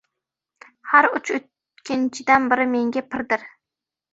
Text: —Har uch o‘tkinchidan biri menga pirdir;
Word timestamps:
—Har 0.93 1.07
uch 1.19 1.33
o‘tkinchidan 1.39 2.51
biri 2.55 2.69
menga 2.73 3.07
pirdir; 3.13 3.49